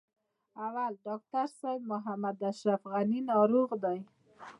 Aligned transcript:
اول: 0.65 0.93
ډاکټر 1.05 1.45
صاحب 1.59 1.81
محمد 1.91 2.37
اشرف 2.51 2.81
غني 2.91 3.19
ناروغ 3.31 3.69
دی. 3.83 3.99